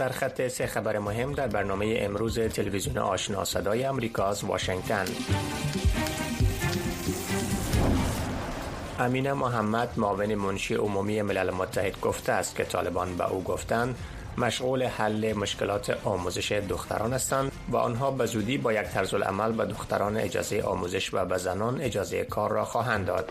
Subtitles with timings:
[0.00, 5.04] سرخط سه خبر مهم در برنامه امروز تلویزیون آشنا صدای امریکا از واشنگتن
[8.98, 13.94] امین محمد معاون منشی عمومی ملل متحد گفته است که طالبان به او گفتند
[14.38, 19.64] مشغول حل مشکلات آموزش دختران هستند و آنها به زودی با یک طرز العمل به
[19.64, 23.30] دختران اجازه آموزش و به زنان اجازه کار را خواهند داد.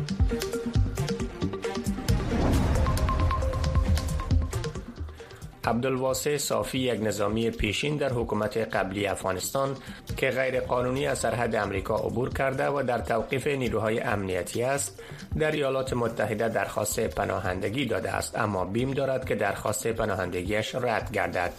[5.70, 9.78] عبدالواسع صافی یک نظامی پیشین در حکومت قبلی افغانستان
[10.18, 15.04] که غیر قانونی از سرحد امریکا عبور کرده و در توقیف نیروهای امنیتی است
[15.40, 21.54] در ایالات متحده درخواست پناهندگی داده است اما بیم دارد که درخواست پناهندگیش رد گردد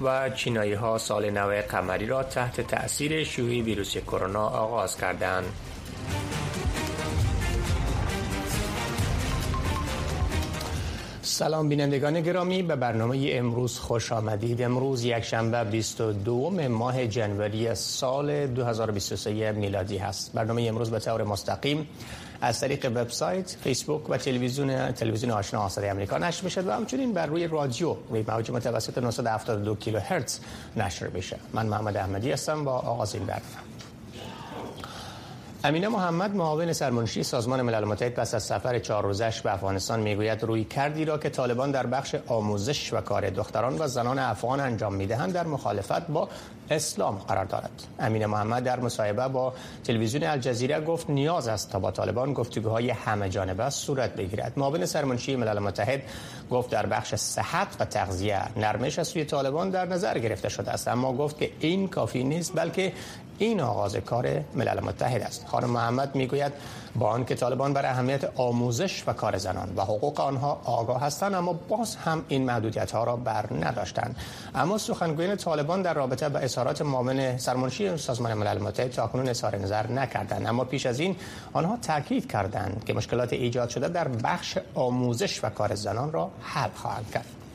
[0.00, 5.44] و چینایی ها سال نو قمری را تحت تأثیر شیوع ویروس کرونا آغاز کردند.
[11.36, 14.62] سلام بینندگان گرامی به برنامه امروز خوش آمدید.
[14.62, 20.32] امروز یک شنبه 22 ماه جنوری سال 2023 میلادی هست.
[20.32, 21.88] برنامه امروز به طور مستقیم
[22.40, 27.26] از طریق وبسایت، فیسبوک و تلویزیون تلویزیون آشنا آثار آمریکا نشر میشه و همچنین بر
[27.26, 30.38] روی رادیو روی موج متوسط 972 کیلوهرتز
[30.76, 31.36] نشر میشه.
[31.52, 33.85] من محمد احمدی هستم با آغاز این برنامه
[35.66, 40.42] امینه محمد معاون سرمنشی سازمان ملل متحد پس از سفر چهار روزش به افغانستان می‌گوید
[40.42, 44.94] روی کردی را که طالبان در بخش آموزش و کار دختران و زنان افغان انجام
[44.94, 46.28] می‌دهند در مخالفت با
[46.70, 47.82] اسلام قرار دارد.
[47.98, 49.52] امین محمد در مصاحبه با
[49.84, 54.52] تلویزیون الجزیره گفت نیاز است تا با طالبان گفتگوهای همه جانبه صورت بگیرد.
[54.56, 56.02] معاون سرمنشی ملل متحد
[56.50, 60.88] گفت در بخش صحت و تغذیه نرمش از سوی طالبان در نظر گرفته شده است
[60.88, 62.92] اما گفت که این کافی نیست بلکه
[63.38, 65.46] این آغاز کار ملل متحد است.
[65.46, 66.52] خانم محمد می‌گوید
[66.96, 71.52] با آنکه طالبان بر اهمیت آموزش و کار زنان و حقوق آنها آگاه هستند اما
[71.52, 74.16] باز هم این محدودیت ها را بر نداشتند.
[74.54, 79.86] اما سخنگویان طالبان در رابطه با اظهارات معاون سرمنشی سازمان ملل متحد تاکنون اظهار نظر
[79.86, 80.46] نکردند.
[80.46, 81.16] اما پیش از این
[81.52, 86.70] آنها تاکید کردند که مشکلات ایجاد شده در بخش آموزش و کار زنان را حل
[86.74, 87.45] خواهند کرد.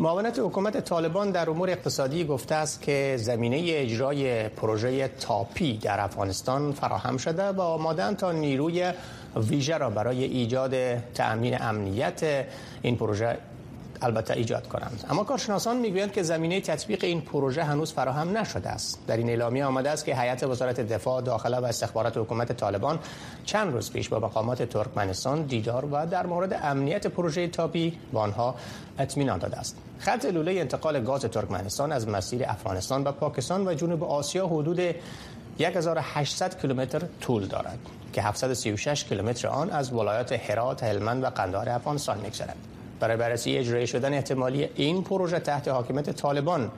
[0.00, 6.72] معاونت حکومت طالبان در امور اقتصادی گفته است که زمینه اجرای پروژه تاپی در افغانستان
[6.72, 8.92] فراهم شده و آمادن تا نیروی
[9.36, 12.46] ویژه را برای ایجاد تأمین امنیت
[12.82, 13.38] این پروژه
[14.02, 15.04] البته ایجاد کنند.
[15.10, 18.98] اما کارشناسان می‌گویند که زمینه تطبیق این پروژه هنوز فراهم نشده است.
[19.06, 22.98] در این اعلامیه آمده است که هیئت وزارت دفاع داخله و استخبارات حکومت طالبان
[23.44, 28.54] چند روز پیش با مقامات ترکمنستان دیدار و در مورد امنیت پروژه تاپی با آنها
[28.98, 29.76] اطمینان داده است.
[29.98, 34.80] خط لوله انتقال گاز ترکمنستان از مسیر افغانستان و پاکستان و جنوب آسیا حدود
[35.60, 37.78] 1800 کیلومتر طول دارد
[38.12, 42.56] که 736 کیلومتر آن از ولایات هرات، هلمند و قندهار افغانستان می‌گذرد.
[43.00, 46.70] برای بررسی اجرایی شدن احتمالی این پروژه تحت حاکمیت طالبان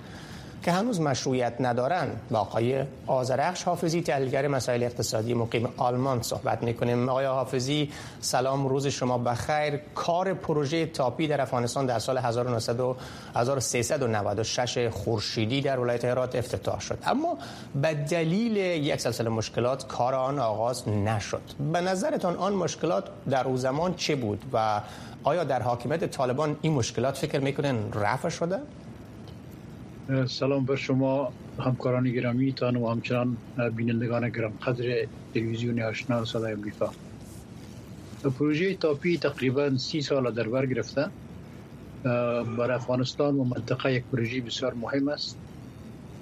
[0.62, 7.08] که هنوز مشروعیت ندارند با آقای آزرخش حافظی تحلیلگر مسائل اقتصادی مقیم آلمان صحبت می‌کنیم.
[7.08, 9.76] آقای حافظی سلام روز شما بخیر.
[9.94, 16.98] کار پروژه تاپی در افغانستان در سال 1396 خورشیدی در ولایت هرات افتتاح شد.
[17.06, 17.38] اما
[17.74, 21.42] به دلیل یک سلسله مشکلات کار آن آغاز نشد.
[21.72, 24.80] به نظرتان آن مشکلات در او زمان چه بود و
[25.22, 28.58] آیا در حاکمیت طالبان این مشکلات فکر می‌کنن رفع شده؟
[30.28, 33.36] سلام بر شما همکاران گرامی تان و همچنان
[33.76, 36.90] بینندگان گرام قدر تلویزیون آشنا صدای امریکا.
[38.38, 41.10] پروژه تاپی تقریبا سی سال در بر گرفته.
[42.58, 45.38] برای افغانستان و منطقه یک پروژه بسیار مهم است.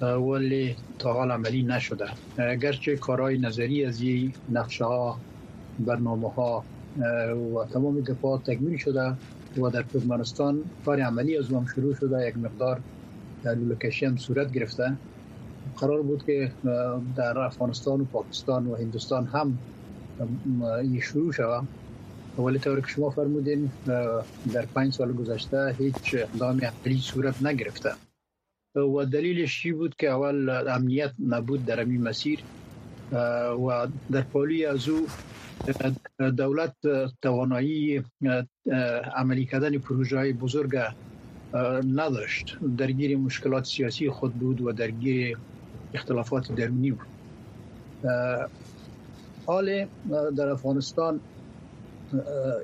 [0.01, 2.09] ولی تا حال عملی نشده.
[2.37, 5.19] گرچه کارهای نظری از این نقشه ها
[5.79, 6.65] برنامه ها
[7.55, 9.13] و تمام دفاع تکمیل شده
[9.57, 12.79] و در ترکمنستان کار عملی از هم شروع شده یک مقدار
[13.45, 14.97] لولکشی هم صورت گرفته.
[15.77, 16.51] قرار بود که
[17.15, 19.57] در افغانستان و پاکستان و هندوستان هم
[20.81, 21.67] این شروع شود
[22.39, 23.71] ولی طور که شما فرمودین
[24.53, 27.89] در پنج سال گذشته هیچ اقدام عملی صورت نگرفته.
[28.75, 32.39] و دلیلش چی بود که اول امنیت نبود در این مسیر
[33.67, 35.07] و در پالی از او
[36.37, 36.75] دولت
[37.21, 38.03] توانایی
[39.15, 40.71] عملی کردن پروژه های بزرگ
[41.95, 42.51] نداشت.
[42.77, 45.37] درگیر مشکلات سیاسی خود بود و درگیر
[45.93, 47.07] اختلافات درونی بود.
[49.47, 49.89] حال
[50.37, 51.21] در افغانستان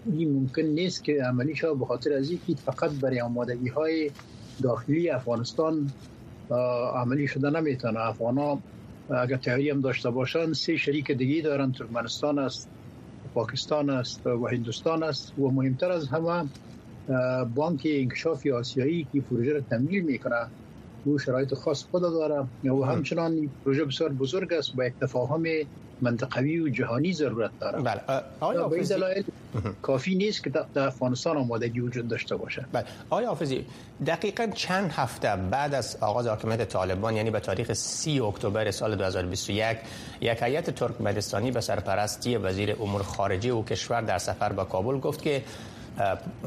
[0.05, 4.15] این ممکن نیست که عملی شود به خاطر از اینکه فقط برای آمادگی های
[4.63, 5.95] داخلی افغانستان
[6.95, 7.99] عملی شده نمی‌تونه.
[7.99, 8.63] افغان ها
[9.09, 12.71] اگر تحریم داشته باشند سه شریک دیگه دارن ترکمنستان است.
[13.35, 15.37] پاکستان است و هندوستان است.
[15.37, 16.49] و مهمتر از همه
[17.55, 20.51] بانک انکشاف آسیایی که پروژه را تمویل می‌کنه
[21.05, 22.49] او شرایط خاص خود داره.
[22.63, 24.75] و همچنان پروژه بسیار بزرگ است.
[24.75, 25.43] با یک تفاهم
[26.01, 28.01] منطقوی و جهانی ضرورت داره بله.
[28.39, 29.23] آیا به دلایل
[29.81, 32.65] کافی نیست که در افغانستان آمادگی وجود داشته باشه.
[32.71, 32.85] بله.
[33.09, 33.65] آیا حافظی
[34.07, 39.77] دقیقا چند هفته بعد از آغاز حاکمیت طالبان یعنی به تاریخ 30 اکتبر سال 2021
[40.21, 45.21] یک هیئت ترکمنستانی به سرپرستی وزیر امور خارجه او کشور در سفر به کابل گفت
[45.21, 45.43] که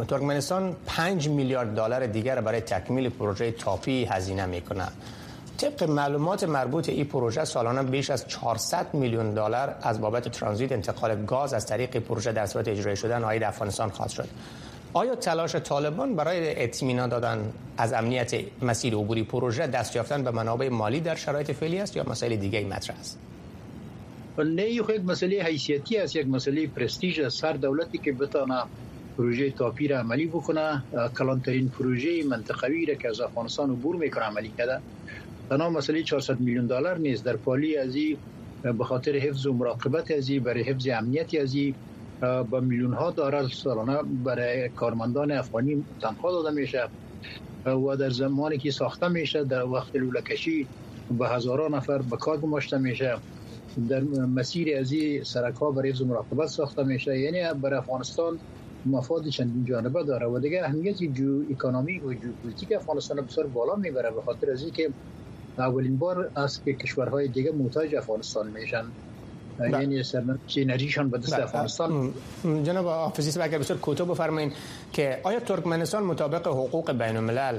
[0.08, 4.88] ترکمنستان 5 میلیارد دلار دیگر برای تکمیل پروژه تاپی هزینه می‌کنه
[5.58, 11.24] طبق معلومات مربوط این پروژه سالانه بیش از 400 میلیون دلار از بابت ترانزیت انتقال
[11.24, 14.28] گاز از طریق پروژه در صورت اجرایی شدن آید افغانستان خواهد شد.
[14.92, 20.68] آیا تلاش طالبان برای اطمینان دادن از امنیت مسیر عبوری پروژه دست یافتن به منابع
[20.68, 23.18] مالی در شرایط فعلی است یا مسائل دیگه مطرح است؟
[24.38, 26.16] نه یک مسئله حیثیتی است.
[26.16, 28.62] یک مسئله پرستیژ است هر دولتی که بتانه
[29.16, 30.82] پروژه تاپی را عملی بکنه.
[31.18, 34.80] کلانترین پروژه منطقوی را که از افغانستان عبور می‌کنه عملی کرده.
[35.50, 37.24] تنها مسئله 400 میلیون دلار نیست.
[37.24, 37.94] در پالی از
[38.62, 41.54] به خاطر حفظ و مراقبت از برای حفظ امنیت از
[42.50, 46.88] با میلیون ها دلار سالانه برای کارمندان افغانی تنخواه داده میشه.
[47.66, 50.70] و در زمانی که ساخته میشه در وقت لولکشی
[51.10, 53.22] به هزاران نفر به کار گماشته میشه.
[53.88, 54.92] در مسیر از
[55.24, 57.18] سرک ها برای حفظ مراقبت ساخته میشه.
[57.18, 58.40] یعنی برای افغانستان
[58.84, 60.26] مفاد چندین جانبه داره.
[60.26, 62.32] و دیگه اهمیت جو اکونومی و جو
[62.76, 64.10] افغانستان بسیار بالا می‌بره.
[64.10, 64.94] به خاطر از اینکه
[65.60, 68.84] اولین بار است که کشورهای دیگه محتاج افغانستان میشن.
[69.60, 72.14] یعنی سرنوشت انرژیشان به دست افغانستان.
[72.64, 74.52] جناب حافظی اگر بسیار کوتاه بفرمایید
[74.92, 77.58] که آیا ترکمنستان مطابق حقوق بین الملل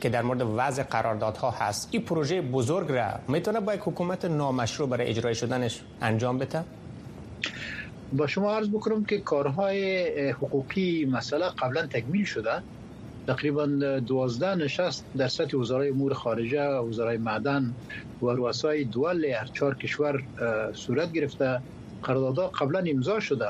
[0.00, 4.88] که در مورد وضع قراردادها هست این پروژه بزرگ را می‌تونه با یک حکومت نامشروع
[4.88, 6.64] برای اجرای شدنش انجام بده؟
[8.12, 12.62] با شما عرض بکنم که کارهای حقوقی مسئله قبلا تکمیل شده.
[13.28, 13.66] تقریبا
[14.06, 17.76] دوازده نشست در سطح وزرای امور خارجه وزرای معدن
[18.22, 20.20] و رؤسای دول هر چهار کشور
[20.76, 21.64] صورت گرفته.
[22.02, 23.46] قراردادها قبلا امضا شده.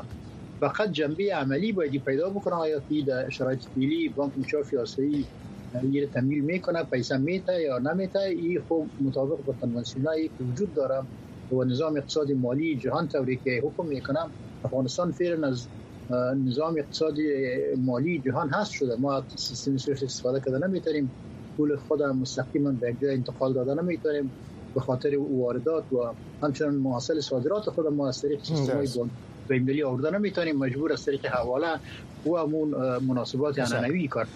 [0.60, 5.28] فقط جنبه عملی باید پیدا بکنه آیا در شرایط فعلی بانک انشاف آسیایی
[5.90, 11.08] یه تمویل می‌کنه پیسه میته یا نمیته؟ این خوب مطابق با کنوانسیونایی که وجود داره
[11.50, 14.18] و نظام اقتصادی مالی جهان طوری که حکم می‌کنه
[14.64, 15.68] افغانستان فعلا از
[16.46, 17.22] نظام اقتصادی
[17.84, 18.96] مالی جهان هست شده.
[18.96, 21.12] ما سیستم سویفت استفاده کرده نمی‌تونیم.
[21.56, 24.32] پول خود مستقیما به جای انتقال داده نمی‌تونیم.
[24.74, 29.10] به خاطر واردات و همچنان محاصل صادرات خود ما از طریق سیستم
[29.48, 30.56] بین ملی آورده نمی‌تونیم.
[30.56, 31.80] مجبور از طریق حواله
[32.26, 32.68] و همون
[33.02, 34.28] مناسبات انانوی کار.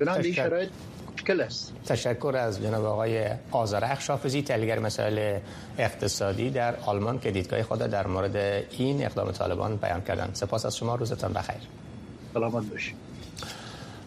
[0.00, 0.70] بنابراین این شرایط
[1.14, 1.72] مشکل است.
[1.86, 5.38] تشکر از جناب آقای آزرخ شافزی تحلیلگر مسائل
[5.78, 8.36] اقتصادی در آلمان که دیدگاه خود در مورد
[8.70, 10.34] این اقدام طالبان بیان کردند.
[10.34, 11.60] سپاس از شما روزتان بخیر.
[12.34, 12.96] سلامت باشید.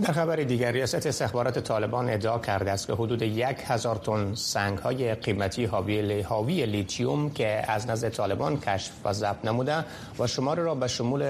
[0.01, 4.77] در خبر دیگر ریاست استخبارات طالبان ادعا کرده است که حدود یک هزار تن سنگ
[4.77, 5.65] های قیمتی
[6.23, 9.85] حاوی لیتیوم که از نزد طالبان کشف و ضبط نموده
[10.19, 11.23] و شمار را به شمول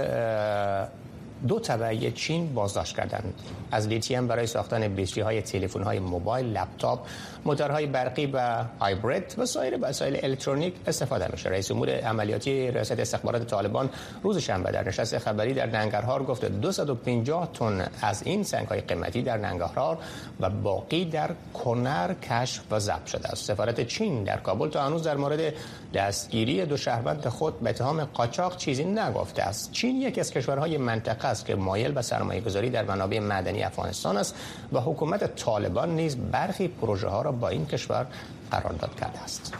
[1.47, 3.33] دو تبعه چین بازداشت کردند.
[3.71, 6.99] از لیتیم برای ساختن بیتری های تلفن های موبایل لپتاپ
[7.45, 11.49] موتورهای برقی و هایبرید و سایر وسایل الکترونیک استفاده میشه.
[11.49, 13.89] رئیس امور عملیاتی ریاست استخبارات طالبان
[14.23, 19.21] روز شنبه در نشست خبری در ننگرهار گفت 250 تن از این سنگ های قیمتی
[19.21, 19.97] در ننگرهار
[20.39, 23.45] و باقی در کنر کشف و ضبط شده است.
[23.45, 25.53] سفارت چین در کابل تا هنوز در مورد
[25.93, 29.71] دستگیری دو شهروند خود به اتهام قاچاق چیزی نگفته است.
[29.71, 34.17] چین یکی از کشورهای منطقه است که مایل به سرمایه گذاری در منابع معدنی افغانستان
[34.17, 34.35] است
[34.73, 38.05] و حکومت طالبان نیز برخی پروژه ها را با این کشور
[38.51, 39.53] قرارداد کرده است.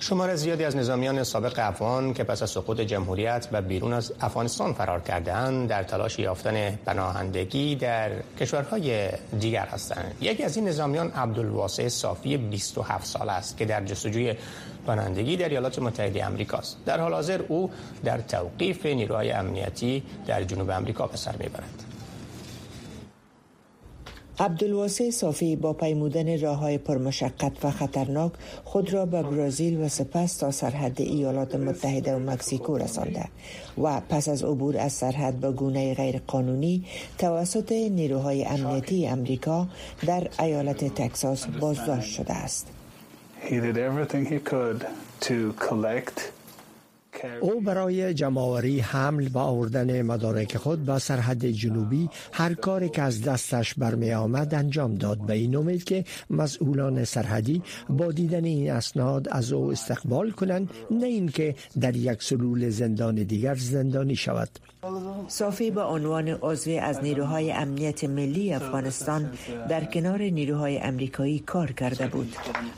[0.00, 4.72] شمار زیادی از نظامیان سابق افغان که پس از سقوط جمهوریت و بیرون از افغانستان
[4.72, 8.10] فرار کردهاند در تلاش یافتن پناهندگی در
[8.40, 9.08] کشورهای
[9.40, 10.14] دیگر هستند.
[10.20, 14.34] یکی از این نظامیان عبدالواسع صافی 27 سال است که در جستجوی
[14.86, 17.70] پناهندگی در ایالات متحده آمریکا است در حال حاضر او
[18.04, 21.84] در توقیف نیروهای امنیتی در جنوب آمریکا به سر می‌برد
[24.40, 28.32] عبدالواسع صافی با پیمودن راه های پرمشقت و خطرناک
[28.64, 33.24] خود را به برزیل و سپس تا سرحد ایالات متحده و مکزیکو رسانده
[33.82, 36.84] و پس از عبور از سرحد به گونه غیرقانونی
[37.18, 39.68] توسط نیروهای امنیتی امریکا
[40.06, 42.79] در ایالت تکساس بازداشت شده است.
[43.40, 44.86] He did everything he could
[45.20, 46.32] to collect
[47.40, 53.22] او برای جمعآوری حمل و آوردن مدارک خود به سرحد جنوبی هر کاری که از
[53.22, 55.18] دستش برمی آمد انجام داد.
[55.26, 61.06] به این امید که مسئولان سرحدی با دیدن این اسناد از او استقبال کنند نه
[61.06, 64.48] اینکه در یک سلول زندان دیگر زندانی شود.
[65.28, 69.30] صافی به عنوان عضو از نیروهای امنیت ملی افغانستان
[69.68, 72.36] در کنار نیروهای امریکایی کار کرده بود.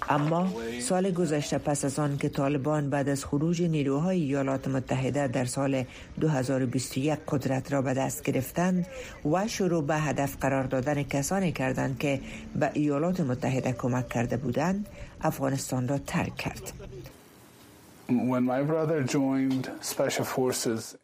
[0.08, 0.48] اما
[0.80, 5.84] سال گذشته پس از آن که طالبان بعد از خروج نیروهای ایالات متحده در سال
[6.20, 8.86] 2021 قدرت را به دست گرفتند
[9.24, 12.20] و شروع به هدف قرار دادن کسانی کردند که
[12.54, 14.86] به ایالات متحده کمک کرده بودند
[15.20, 16.81] افغانستان را ترک کرد.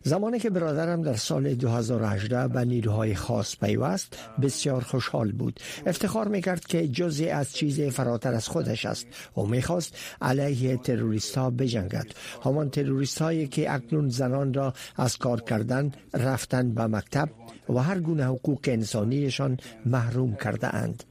[0.03, 5.61] زمانی که برادرم در سال 2018 به نیروهای خاص پیوست بسیار خوشحال بود.
[5.87, 11.51] افتخار می‌کرد که جزی از چیز فراتر از خودش است و می‌خواست علیه تروریست ها
[11.51, 12.07] بجنگد.
[12.45, 17.29] همان تروریست هایی که اکنون زنان را از کار کردن رفتن به مکتب
[17.69, 21.05] و هر گونه حقوق انسانیشان محروم کرده اند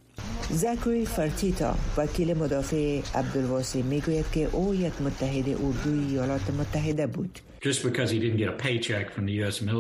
[0.50, 7.40] زکری فرتیتا وکیل مدافع عبدالواسی می‌گوید که او یک متحد اردوی ایالات متحده بود.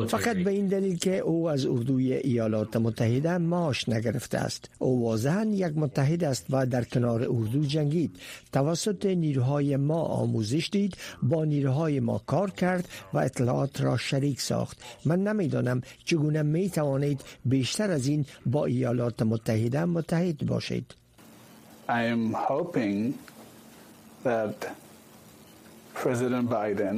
[0.08, 4.70] فقط به این دلیل که او از اردوی ایالات متحده معاش نگرفته است.
[4.80, 8.12] او واضحا یک متحد است و در کنار اردو جنگید.
[8.54, 14.82] توسط نیروهای ما آموزش دید با نیروهای ما کار کرد و اطلاعات را شریک ساخت.
[15.06, 20.96] من نمی‌دانم چگونه می توانید بیشتر از این با ایالات متحده متحد باشید.
[21.90, 23.14] I am hoping
[24.24, 24.58] that
[25.96, 26.98] President Biden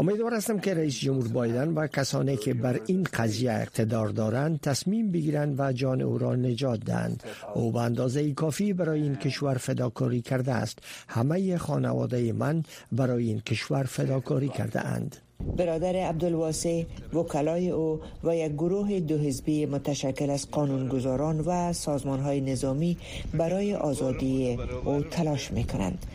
[0.00, 5.12] امیدوار هستم که رئیس جمهور بایدن و کسانی که بر این قضیه اقتدار دارند تصمیم
[5.12, 7.22] بگیرند و جان او را نجات دهند.
[7.54, 10.78] او به اندازه کافی برای این کشور فداکاری کرده است.
[11.08, 15.16] همه خانواده من برای این کشور فداکاری کرده اند.
[15.56, 22.40] برادر عبدالواسع وکلای او و یک گروه دو حزبی متشکل از قانونگذاران و سازمان های
[22.40, 22.96] نظامی
[23.34, 26.06] برای آزادی او تلاش می کنند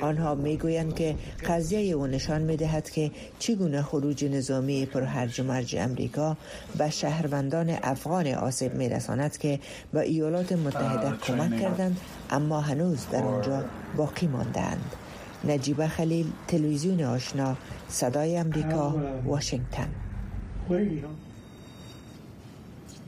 [0.00, 1.14] آنها می‌گویند که
[1.48, 6.36] قضیه او نشان می‌دهد که چگونه خروج نظامی پر هرج مرج امریکا
[6.78, 9.60] به شهروندان افغان آسیب میرساند که
[9.92, 12.00] به ایالات متحده کمک کردند
[12.30, 13.64] اما هنوز در آنجا
[13.96, 14.94] باقی ماندند
[15.44, 17.56] نجیبه خلیل تلویزیون آشنا
[17.88, 19.88] صدای امریکا واشنگتن.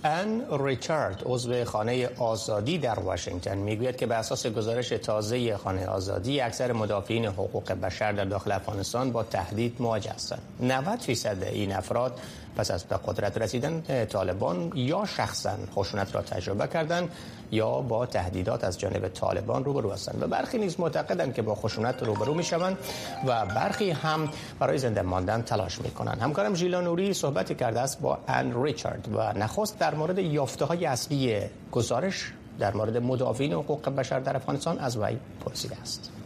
[0.04, 6.40] ان ریچارد عضو خانه آزادی در واشنگتن می‌گوید که به اساس گزارش تازه خانه آزادی
[6.40, 10.42] اکثر مدافعین حقوق بشر در داخل افغانستان با تهدید مواجه هستند.
[10.60, 12.20] 90 فیصد این افراد
[12.56, 17.08] پس از به قدرت رسیدن طالبان یا شخصا خشونت را تجربه کردند
[17.52, 22.02] یا با تهدیدات از جانب طالبان روبرو هستند و برخی نیز معتقدند که با خشونت
[22.02, 22.78] روبرو می شوند
[23.26, 24.28] و برخی هم
[24.58, 29.08] برای زنده ماندن تلاش می کنند همکارم ژیلا نوری صحبتی کرده است با ان ریچارد
[29.14, 31.40] و نخست در مورد یافته های اصلی
[31.72, 36.19] گزارش در مورد مدافعین حقوق بشر در افغانستان از وی پرسیده است.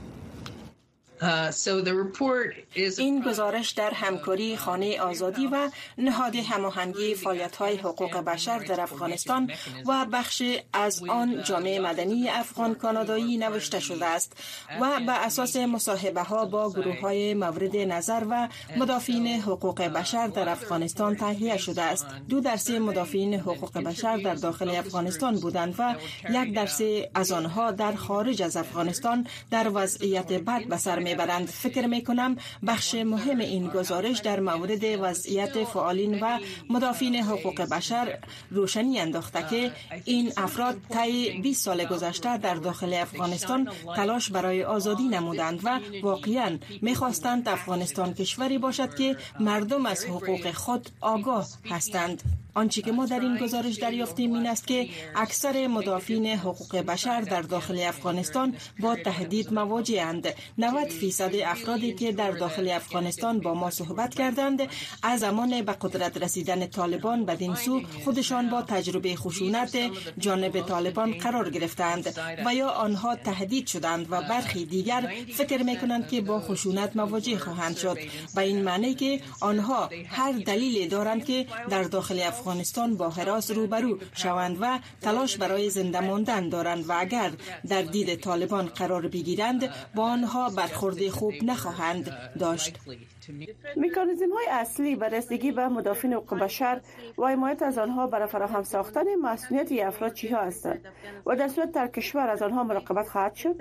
[2.99, 9.51] این گزارش در همکاری خانه آزادی و نهاد هماهنگی فعالیت های حقوق بشر در افغانستان
[9.87, 14.33] و بخش از آن جامعه مدنی افغان کانادایی نوشته شده است
[14.81, 20.49] و به اساس مصاحبه ها با گروه های مورد نظر و مدافعین حقوق بشر در
[20.49, 22.07] افغانستان تهیه شده است.
[22.29, 25.95] دو درصد مدافعین حقوق بشر در داخل افغانستان بودند و
[26.31, 31.47] یک درصد از آنها در خارج از افغانستان در وضعیت بد به سر می‌برند.
[31.49, 36.39] فکر می کنم بخش مهم این گزارش در مورد وضعیت فعالین و
[36.71, 38.19] مدافعین حقوق بشر
[38.51, 39.73] روشنی انداخته که
[40.05, 46.59] این افراد طی 20 سال گذشته در داخل افغانستان تلاش برای آزادی نمودند و واقعا
[46.83, 52.23] می‌خواستند افغانستان کشوری باشد که مردم از حقوق خود آگاه هستند.
[52.55, 57.43] آنچه که ما در این گزارش دریافتیم این است که اکثر مدافعین حقوق بشر در
[57.43, 60.35] داخل افغانستان با تهدید مواجهاند.
[60.59, 64.63] 90 فیصد افرادی که در داخل افغانستان با ما صحبت کردند
[65.03, 69.79] از زمان به قدرت رسیدن طالبان بدین سو خودشان با تجربه خشونت
[70.19, 76.09] جانب طالبان قرار گرفتند و یا آنها تهدید شدند و برخی دیگر فکر می کنند
[76.09, 77.99] که با خشونت مواجه خواهند شد.
[78.35, 83.99] به این معنی که آنها هر دلیلی دارند که در داخل افغانستان با حراس روبرو
[84.15, 87.31] شوند و تلاش برای زنده ماندن دارند و اگر
[87.69, 92.79] در دید طالبان قرار بگیرند با آنها برخورد خوب نخواهند داشت.
[93.77, 96.81] میکانیزم های اصلی بررسیگی به مدافعین حقوق بشر
[97.19, 100.85] و حمایت از آنها برای فراهم ساختن مسئولیت افراد چی ها هستند؟
[101.27, 103.57] و در صورت در کشور از آنها مراقبت خواهد شد؟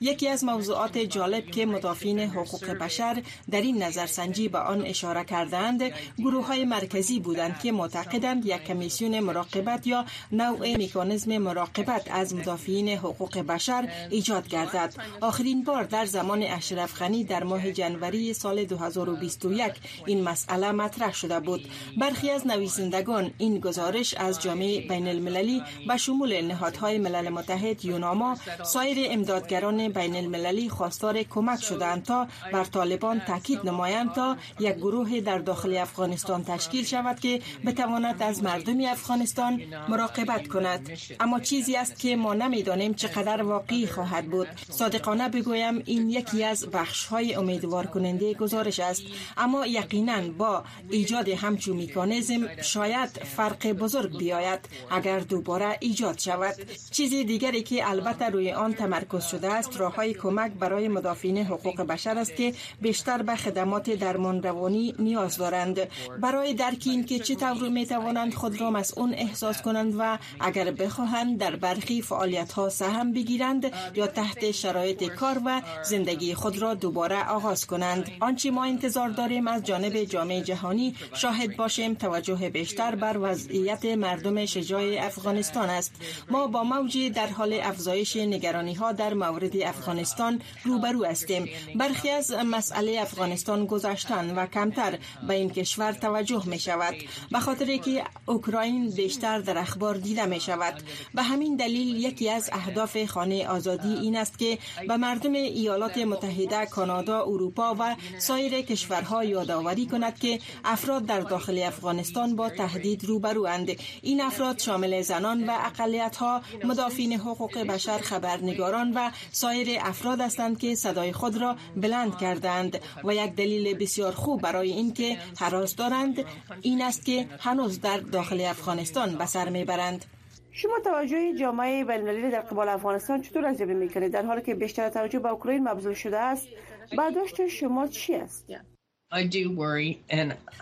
[0.00, 5.82] یکی از موضوعات جالب که مدافعین حقوق بشر در این نظرسنجی به آن اشاره کردند
[6.18, 12.88] گروه های مرکزی بودند که معتقدند یک کمیسیون مراقبت یا نوع میکانیزم مراقبت از مدافعین
[12.88, 14.94] حقوق بشر ایجاد گردد.
[15.20, 19.72] آخرین بار در زمان اشرف غنی در ماه جنوری سال 2021
[20.06, 21.68] این مسئله مطرح شده بود.
[22.00, 28.36] برخی از نویسندگان این گزارش از جامعه بین المللی به شمول نهادهای ملل متحد یوناما
[28.64, 35.20] سایر امدادگران بین المللی خواستار کمک شدند تا بر طالبان تاکید نمایند تا یک گروه
[35.20, 40.90] در داخل افغانستان تشکیل شود که بتواند از مردم افغانستان مراقبت کند.
[41.20, 44.48] اما چیزی است که ما نمی‌دانیم چقدر واقعی خواهد بود.
[44.70, 49.02] صادقانه بگویم این یکی از بخش های امیدوار کننده گزارش است.
[49.36, 54.60] اما یقینا با ایجاد همچون میکانیزم شاید فرق بزرگ بیاید
[54.90, 56.54] اگر دوباره ایجاد شود.
[56.90, 61.80] چیزی دیگری که البته روی آن تمرکز شده است راه های کمک برای مدافعین حقوق
[61.80, 65.80] بشر است که بیشتر به خدمات درمان روانی نیاز دارند.
[66.20, 71.38] برای درک این که چطور می توانند خود را مسئول احساس کنند و اگر بخواهند
[71.38, 77.28] در برخی فعالیت ها سهم بگیرند یا تحت شرایط کار و زندگی خود را دوباره
[77.28, 78.10] آغاز کنند.
[78.20, 84.46] آنچه ما انتظار داریم از جانب جامعه جهانی شاهد باشیم توجه بیشتر بر وضعیت مردم
[84.46, 85.92] شجاع افغانستان است.
[86.30, 86.64] ما با
[87.00, 91.48] موجی در حال افزایش نگرانی ها در مورد افغانستان روبرو هستیم.
[91.74, 96.94] برخی از مسئله افغانستان گذاشتن و کمتر به این کشور توجه می شود
[97.30, 100.74] به خاطر که اوکراین بیشتر در اخبار دیده می شود
[101.14, 106.66] به همین دلیل یکی از اهداف خانه آزادی این است که به مردم ایالات متحده
[106.66, 113.44] کانادا اروپا و سایر کشورها یادآوری کند که افراد در داخل افغانستان با تهدید روبرو
[113.46, 113.70] اند
[114.02, 116.42] این افراد شامل زنان و اقلیت ها
[116.80, 123.14] مدافعین حقوق بشر خبرنگاران و سایر افراد هستند که صدای خود را بلند کردند و
[123.14, 126.24] یک دلیل بسیار خوب برای اینکه حراس دارند
[126.62, 130.04] این است که هنوز در داخل افغانستان به سر می‌برند.
[130.52, 135.18] شما توجه جامعه بین در قبال افغانستان چطور ارزیابی می‌کنید؟ در حالی که بیشتر توجه
[135.18, 136.48] به اوکراین مبذول شده است
[136.96, 138.46] برداشت شما چی است؟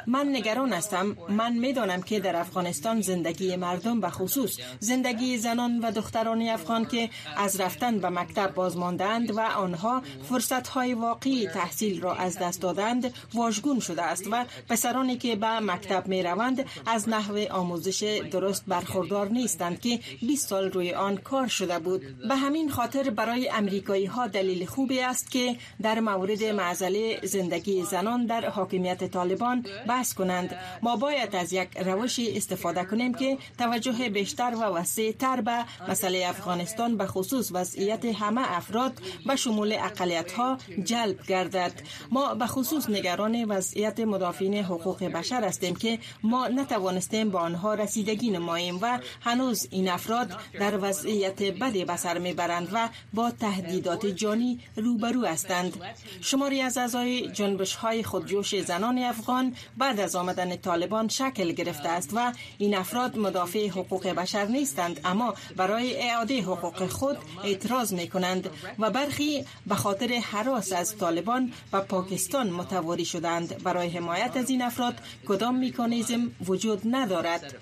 [0.07, 1.17] من نگران هستم.
[1.29, 7.11] من می‌دانم که در افغانستان زندگی مردم به خصوص زندگی زنان و دختران افغان که
[7.37, 12.63] از رفتن به مکتب باز ماندند و آنها فرصت های واقعی تحصیل را از دست
[12.63, 18.65] دادند واژگون شده است و پسرانی که به مکتب می روند از نحو آموزش درست
[18.67, 22.29] برخوردار نیستند که 20 سال روی آن کار شده بود.
[22.29, 28.27] به همین خاطر برای امریکایی ها دلیل خوبی است که در مورد معزله زندگی زنان
[28.27, 30.57] در حاکمیت طالبان بحث کنند.
[30.83, 36.25] ما باید از یک روش استفاده کنیم که توجه بیشتر و وسیع تر به مسئله
[36.29, 38.93] افغانستان به خصوص وضعیت همه افراد
[39.27, 41.73] به شمول اقلیت ها جلب گردد.
[42.11, 48.31] ما به خصوص نگران وضعیت مدافعین حقوق بشر هستیم که ما نتوانستیم با آنها رسیدگی
[48.31, 54.61] نماییم و هنوز این افراد در وضعیت بدی به سر می‌برند و با تهدیدات جانی
[54.77, 55.81] روبرو هستند.
[56.21, 61.89] شماری از اعضای جنبش های خود جوش زنان افغان بعد از آمدن طالبان شکل گرفته
[61.89, 68.09] است و این افراد مدافع حقوق بشر نیستند اما برای اعاده حقوق خود اعتراض می
[68.09, 74.51] کنند و برخی به خاطر حراس از طالبان و پاکستان متواری شدند برای حمایت از
[74.51, 74.95] این افراد
[75.29, 77.55] کدام میکانیزم وجود ندارد؟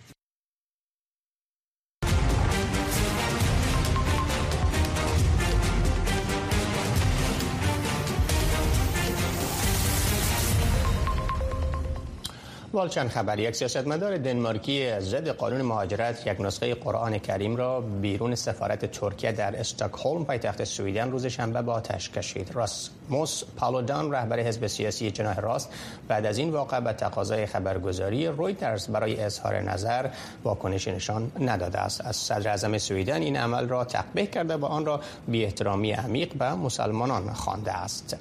[12.91, 18.85] چند خبر؟ یک سیاستمدار دنمارکی ضد قانون مهاجرت یک نسخه قرآن کریم را بیرون سفارت
[18.85, 22.51] ترکیه در استکهلم پایتخت سویدن روز شنبه با آتش کشید.
[22.55, 25.73] راسموس پالودان رهبر حزب سیاسی جناح راست
[26.09, 30.09] بعد از این واقع به تقاضای خبرگزاری رویترز برای اظهار نظر
[30.45, 32.01] واکنشی نشان نداده است.
[32.01, 36.35] از صدر اعظم سویدن این عمل را تقبیح کرده و آن را بی احترامی عمیق
[36.35, 38.17] به مسلمانان خوانده است.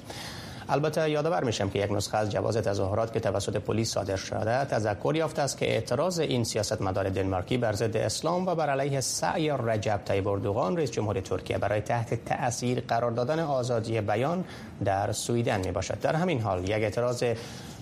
[0.69, 5.13] البته یادآور میشم که یک نسخه از جواز تظاهرات که توسط پلیس صادر شده تذکر
[5.15, 10.01] یافته است که اعتراض این سیاستمدار دنمارکی بر ضد اسلام و بر علیه سعی رجب
[10.05, 14.43] طیب اردوغان رئیس جمهور ترکیه برای تحت تأثیر قرار دادن آزادی بیان
[14.85, 17.23] در سویدن می باشد در همین حال یک اعتراض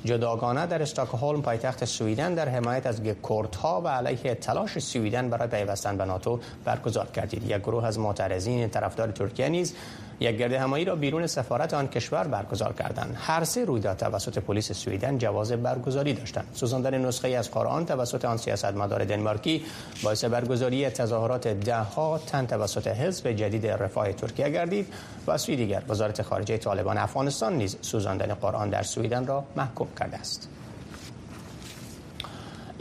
[0.06, 5.98] جداگانه در استکهلم پایتخت سویدن در حمایت از کردها و علیه تلاش سویدن برای پیوستن
[5.98, 7.44] به ناتو برگزار کردید.
[7.50, 9.74] یک گروه از معترضین طرفدار ترکیه نیز
[10.20, 13.18] یک گرد همایی را بیرون سفارت آن کشور برگزار کردند.
[13.20, 16.48] هر سه رویداد توسط پلیس سوئیدن جواز برگزاری داشتند.
[16.54, 19.66] سوزاندن نسخه از قرآن توسط آن سیاستمدار دنمارکی
[20.04, 24.94] باعث برگزاری تظاهرات دهها تن توسط حزب جدید رفاه ترکیه گردید
[25.28, 30.18] و سوی دیگر وزارت خارجه طالبان افغانستان نیز سوزاندن قرآن در سوئیدن را محکوم کرده
[30.18, 30.50] است.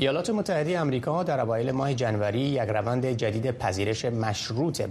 [0.03, 4.83] ایالات متحده آمریکا در اوایل ماه جنوری یک روند جدید پذیرش مشروط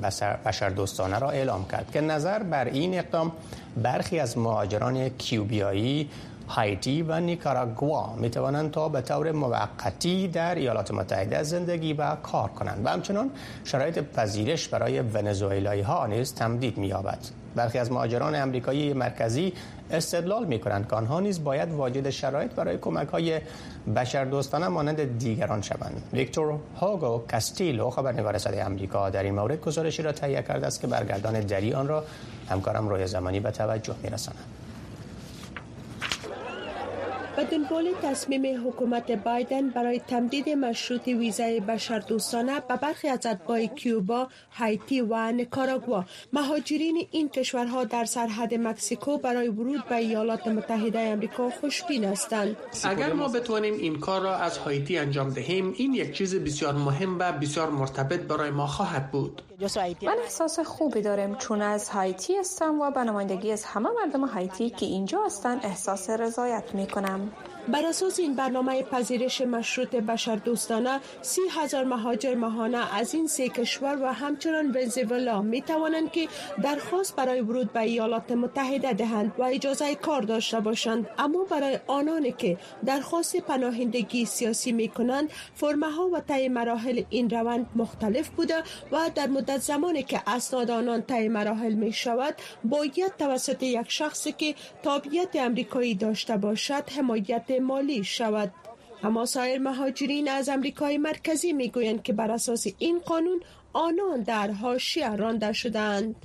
[0.45, 3.31] بشردوستانه را اعلام کرد که نظر بر این اقدام
[3.83, 6.09] برخی از مهاجران کیوبیایی
[6.47, 12.49] هایتی و نیکاراگوا می توانند تا به طور موقتی در ایالات متحده زندگی و کار
[12.49, 13.31] کنند و همچنان
[13.63, 17.19] شرایط پذیرش برای ونزوئلایی ها نیز تمدید می یابد
[17.55, 19.53] برخی از مهاجران امریکایی مرکزی
[19.91, 23.41] استدلال می کنند که آنها نیز باید واجد شرایط برای کمک های
[23.95, 26.03] بشردوستانه مانند دیگران شوند.
[26.13, 30.87] ویکتور هاگو کاستیلو خبرنگار صدای امریکا در این مورد گزارشی را تهیه کرده است که
[30.87, 32.03] برگردان دری آن را
[32.49, 34.39] همکارم روی زمانی به توجه میرساند.
[37.35, 44.27] به دنبال تصمیم حکومت بایدن برای تمدید مشروط ویزای بشردوستانه به برخی از اتباع کیوبا،
[44.51, 51.49] هایتی و نیکاراگوا مهاجرین این کشورها در سرحد مکزیکو برای ورود به ایالات متحده آمریکا
[51.49, 52.57] خوشبین هستند.
[52.83, 57.19] اگر ما بتوانیم این کار را از هایتی انجام دهیم این یک چیز بسیار مهم
[57.19, 59.41] و بسیار مرتبط برای ما خواهد بود.
[60.01, 64.69] من احساس خوبی دارم چون از هایتی هستم و به نمایندگی از همه مردم هایتی
[64.69, 67.30] که اینجا هستند احساس رضایت می کنم.
[67.67, 73.49] بر اساس این برنامه پذیرش مشروط بشر دوستانه سی هزار مهاجر ماهانه از این سه
[73.49, 76.27] کشور و همچنان ونزوئلا می توانند که
[76.63, 81.07] درخواست برای ورود به ایالات متحده دهند و اجازه کار داشته باشند.
[81.17, 87.29] اما برای آنانی که درخواست پناهندگی سیاسی می کنند فرمه ها و طی مراحل این
[87.29, 93.13] روند مختلف بوده و در مدت زمانی که اسناد آنان طی مراحل می شود باید
[93.19, 98.51] توسط یک شخصی که تابعیت امریکایی داشته باشد حمایت مالی شود.
[99.03, 103.39] اما سایر مهاجرین از امریکای مرکزی می‌گویند که بر اساس این قانون
[103.73, 106.15] آنان در حاشیه رانده شدند.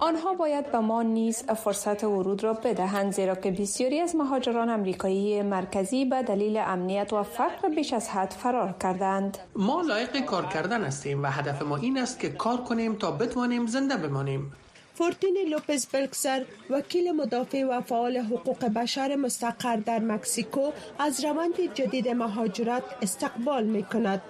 [0.00, 5.42] آنها باید به ما نیز فرصت ورود را بدهند زیرا که بسیاری از مهاجران امریکایی
[5.42, 9.38] مرکزی به دلیل امنیت و فقر بیش از حد فرار کردند.
[9.56, 13.66] ما لایق کار کردن هستیم و هدف ما این است که کار کنیم تا بتوانیم
[13.66, 14.52] زنده بمانیم.
[14.94, 22.08] فورتین لوپز بلکسر وکیل مدافع و فعال حقوق بشر مستقر در مکسیکو از روند جدید
[22.08, 24.22] مهاجرت استقبال می کند.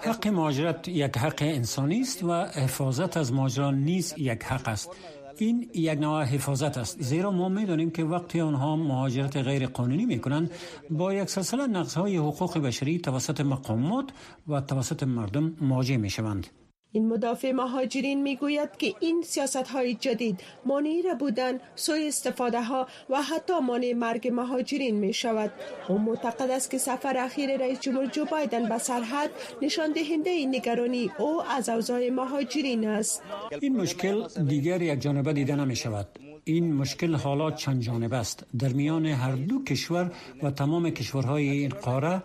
[0.00, 4.90] حق مهاجرت یک حق انسانی است و حفاظت از مهاجران نیز یک حق است.
[5.38, 10.18] این یک نوع حفاظت است زیرا ما می‌دانیم که وقتی آنها مهاجرت غیر قانونی می
[10.18, 10.50] کنند
[10.90, 14.08] با یک سلسله نقض های حقوق بشری توسط مقامات
[14.48, 16.46] و توسط مردم مواجه می شوند.
[16.92, 22.86] این مدافع مهاجرین می‌گوید که این سیاست های جدید مانعی را بودن سوی استفاده ها
[23.10, 25.52] و حتی مانع مرگ مهاجرین می شود
[25.88, 29.30] او معتقد است که سفر اخیر رئیس جمهور جو بایدن به سرحد
[29.62, 33.22] نشان دهنده نگرانی او از اوضاع مهاجرین است.
[33.60, 36.06] این مشکل دیگر یک جانبه دیده نمی شود
[36.52, 38.46] این مشکل حالا چند جانبه است.
[38.58, 42.22] در میان هر دو کشور و تمام کشورهای این قاره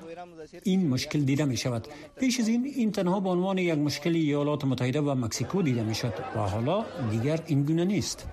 [0.63, 1.87] این مشکل دیده می شود
[2.19, 5.95] پیش از این این تنها به عنوان یک مشکل ایالات متحده و مکزیکو دیده می
[5.95, 8.25] شد و حالا دیگر این گونه نیست.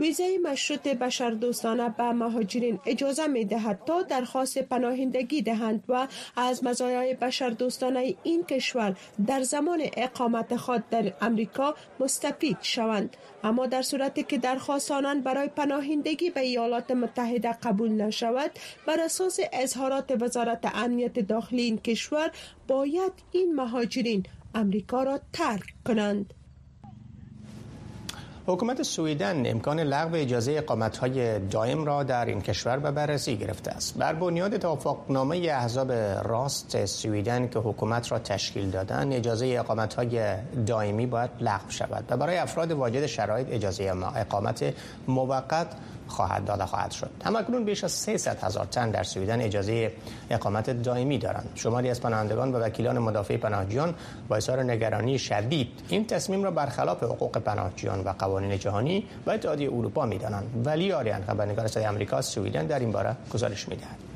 [0.00, 7.14] ویزای مشروط بشردوستانه به مهاجرین اجازه می دهد تا درخواست پناهندگی دهند و از مزایای
[7.14, 13.16] بشردوستانه این کشور در زمان اقامت خود در امریکا مستفید شوند.
[13.44, 18.50] اما در صورتی که درخواست آنان برای پناهندگی به ایالات متحده قبول نشود
[18.86, 22.30] بر اساس اظهارات وزارت امنیت داخلی این کشور
[22.68, 24.22] باید این مهاجرین
[24.54, 26.34] امریکا را ترک کنند.
[28.48, 30.64] حکومت سوئیدن امکان لغو اجازه
[31.00, 33.98] های دائم را در این کشور به بررسی گرفته است.
[33.98, 35.92] بر بنیاد توافقنامه احزاب
[36.24, 39.64] راست سوئیدن که حکومت را تشکیل دادن، اجازه
[39.96, 40.34] های
[40.66, 44.74] دائمی باید لغو شود و برای افراد واجد شرایط اجازه اقامت
[45.08, 45.66] موقت
[46.08, 47.10] خواهد داده خواهد شد.
[47.24, 49.92] همکنون بیش از 300 هزار تن در سویدن اجازه
[50.30, 51.48] اقامت دائمی دارند.
[51.54, 53.94] شماری از پناهندگان و وکیلان مدافع پناهجویان
[54.28, 59.68] با اظهار نگرانی شدید این تصمیم را برخلاف حقوق پناهجویان و قوانین جهانی و اتحادیه
[59.68, 60.62] اروپا می‌دانند.
[60.64, 64.07] ولی آریان خبرنگار صدای آمریکا سویدن در این باره گزارش می‌دهد.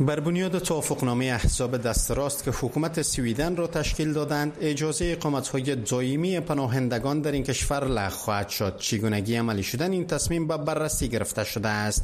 [0.00, 5.76] بر بنیاد توافقنامه احزاب دست راست که حکومت سویدن را تشکیل دادند اجازه اقامت های
[5.76, 8.76] دائمی پناهندگان در این کشور لغو خواهد شد.
[8.78, 12.02] چگونگی عملی شدن این تصمیم به بررسی گرفته شده است.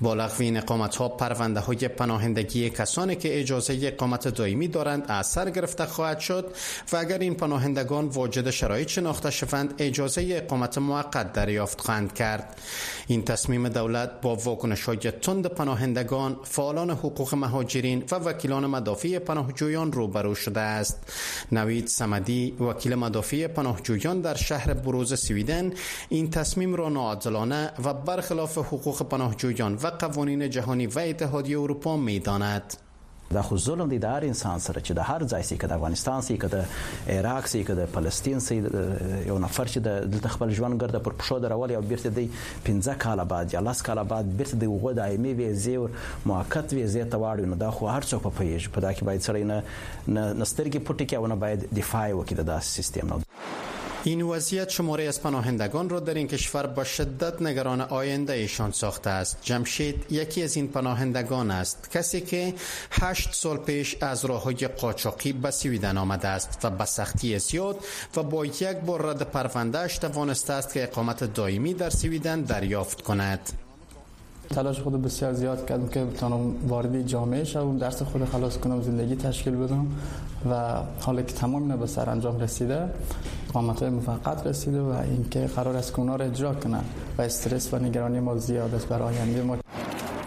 [0.00, 5.50] با لغو این اقامت ها پرونده های پناهندگی کسانی که اجازه اقامت دائمی دارند اثر
[5.50, 6.54] گرفته خواهد شد
[6.92, 12.60] و اگر این پناهندگان واجد شرایط شناخته شوند اجازه اقامت موقت دریافت خواهند کرد.
[13.06, 19.92] این تصمیم دولت با واکنش های تند پناهندگان فعالان حقوق مهاجرین و وکیلان مدافع پناهجویان
[19.92, 20.98] روبرو شده است.
[21.52, 25.72] نوید سمدی وکیل مدافع پناهجویان در شهر بروز سویدن
[26.08, 32.74] این تصمیم را ناعادلانه و برخلاف حقوق پناهجویان و قوانین جهانی و اتحادیه اروپا می‌داند.
[33.34, 36.26] دا خو ظلم دی د هر انسان سره چې د هر ځای سي د افغانستان
[36.28, 36.64] سي د
[37.16, 41.40] عراق سي د فلسطین سي یو نفر چې د دلته خپل ژوند ګرځي پر پښو
[41.46, 42.26] درول یا بیرته دی
[42.70, 47.10] 15 کال بعد یا 10 کال بعد بیرته دی وغه د ایمي ویزې موقت ویزې
[47.14, 49.62] ته واړو نو دا خو هر څوک په پیژ په دا کې باید سره نه
[50.42, 53.14] نسترګي پټي کې ونه باید دفاع وکړي د سیستم.
[53.14, 53.71] نو
[54.04, 59.10] این وضعیت شماره از پناهندگان را در این کشور با شدت نگران آینده ایشان ساخته
[59.10, 59.38] است.
[59.42, 61.90] جمشید یکی از این پناهندگان است.
[61.90, 62.54] کسی که
[62.90, 67.84] هشت سال پیش از راه های قاچاقی به سویدن آمده است و به سختی زیاد
[68.16, 73.61] و با یک بار رد پروندهش توانسته است که اقامت دائمی در سویدن دریافت کند.
[74.52, 79.16] تلاش خود بسیار زیاد کردم که بتونم وارد جامعه شوم درس خود خلاص کنم زندگی
[79.16, 79.86] تشکیل بدم
[80.50, 82.88] و حالا که تمام به سر انجام رسیده
[83.48, 86.84] اقامت های مفقت رسیده و اینکه قرار است که را اجرا کنن
[87.18, 89.56] و استرس و نگرانی ما زیاد است برای آینده ما.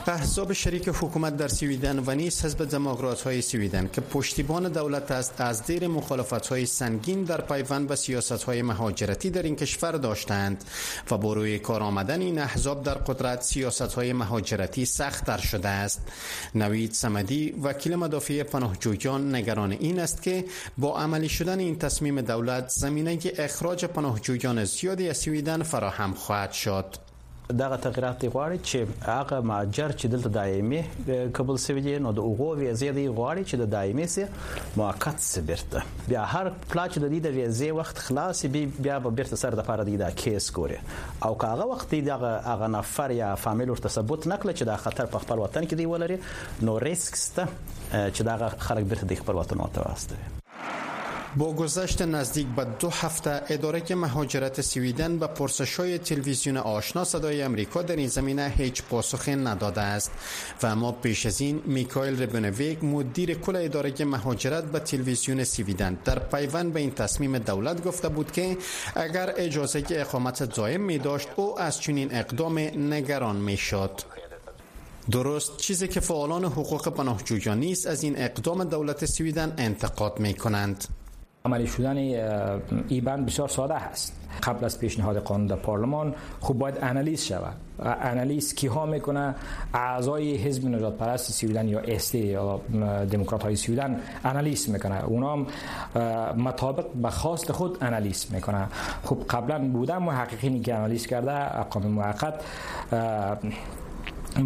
[0.08, 5.42] احزاب شریک حکومت در سویدن و نیز حزب دموکرات های سویدن که پشتیبان دولت است
[5.42, 10.64] از دیر مخالفت های سنگین در پیوند به سیاست های مهاجرتی در این کشور داشتند
[11.12, 16.02] و با روی کار آمدن این احزاب در قدرت سیاست های مهاجرتی سختتر شده است.
[16.56, 20.46] نوید سمدی وکیل مدافع پناهجویان نگران این است که
[20.78, 27.05] با عملی شدن این تصمیم دولت زمینه اخراج پناهجویان زیادی از سویدن فراهم خواهد شد.
[27.50, 30.82] دغه تغیرات دی غواړي چې هغه ماجر چې دلته دایمي
[31.40, 34.26] قبول سوي دي نو د اوغو ویزې دی غواړي چې د دایمي سي
[34.82, 39.00] موقت سي برته بیا هر پلا چې د دې د ویزې وخت خلاص بي بیا
[39.00, 40.80] به برته سره د پاره دی دا کیس ګوري.
[41.26, 45.12] او کاغه وخت دی دغه هغه نفر یا فامیل ورته ثبوت نکړي چې دا خطر
[45.18, 46.18] په خپل وطن کې دی ولري
[46.70, 50.45] نو ریسک ست چې دا خلک برته د خپل وطن ته واستوي
[51.38, 57.42] با گذشت نزدیک به دو هفته اداره مهاجرت سویدن به پرسش های تلویزیون آشنا صدای
[57.42, 60.12] امریکا در این زمینه هیچ پاسخی نداده است.
[60.64, 66.20] و اما پیش از این میکایل ربنویک مدیر کل اداره مهاجرت به تلویزیون سویدن در
[66.20, 68.58] پیوند به این تصمیم دولت گفته بود که
[68.96, 72.60] اگر اجازه اقامت دائم می داشت او از چنین اقدام
[72.94, 73.92] نگران می شد
[75.12, 80.86] درست چیزی که فعالان حقوق پناهجویان نیست از این اقدام دولت سویدن انتقاد می کنند
[81.46, 81.98] عملی شدن
[82.88, 87.56] ای بند بسیار ساده هست قبل از پیشنهاد قانون در پارلمان خوب باید انالیز شود.
[87.80, 89.36] انالیز کی ها می‌کنه؟
[89.74, 92.62] اعضای حزب نجات پرست سویدن یا استی یا
[93.12, 95.06] دموکرات های سویدن انالیز می‌کنه.
[95.06, 95.46] اونا
[96.34, 98.68] مطابق به خواست خود انالیز می‌کنه.
[99.04, 102.34] خب قبلا بودن محققینی که انالیز کرده اقام موقت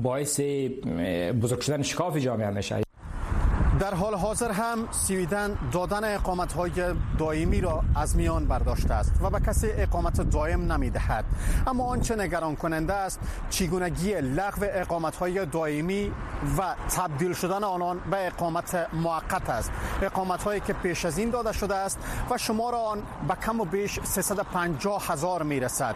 [0.03, 0.39] باعث
[1.41, 2.88] بزرگ شدن شکاف جامعه میشه.
[3.79, 6.71] در حال حاضر هم سویدن دادن اقامت های
[7.17, 11.25] دائمی را از میان برداشته است و به کسی اقامت دائم نمی دهد
[11.67, 16.11] اما آنچه نگران کننده است چگونگی لغو اقامت های دائمی
[16.57, 19.71] و تبدیل شدن آنان به اقامت موقت است.
[20.01, 23.65] اقامت هایی که پیش از این داده شده است و شمار آن به کم و
[23.65, 25.95] بیش 350 هزار می رسد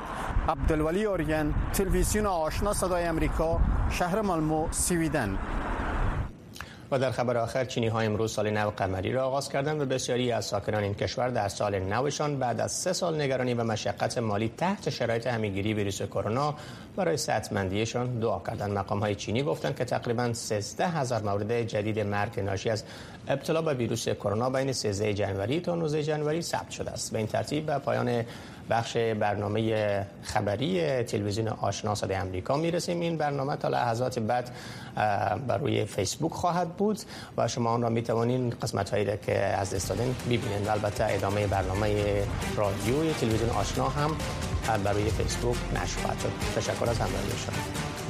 [0.50, 5.38] عبدالولی آریان تلویزیون آشنا صدای امریکا شهر مالمو سویدن.
[6.94, 10.32] و در خبر آخر چینی ها امروز سال نو قمری را آغاز کردند و بسیاری
[10.32, 14.52] از ساکنان این کشور در سال نوشان بعد از سه سال نگرانی و مشقت مالی
[14.58, 16.56] تحت شرایط همیگیری ویروس کرونا
[16.96, 18.72] برای صحتمندیشان دعا کردند.
[18.72, 22.84] مقام های چینی گفتند که تقریبا 13 هزار مورد جدید مرگ ناشی از
[23.28, 27.12] ابتلا به ویروس کرونا بین 13 جنوری تا 19 جنوری ثبت شده است.
[27.12, 28.26] به این ترتیب به پایان
[28.70, 33.00] بخش برنامه خبری تلویزیون آشنا صدای امریکا می‌رسیم.
[33.00, 34.50] این برنامه تا لحظات بعد
[35.48, 37.00] بر روی فیسبوک خواهد بود
[37.38, 42.24] و شما آن را می توانید قسمت هایی که از استادین ببینید البته ادامه برنامه
[42.56, 44.18] رادیوی تلویزیون آشنا هم
[44.84, 46.32] بر روی فیسبوک نشر خواهد شد.
[46.56, 48.03] تشکر از همراهی شما.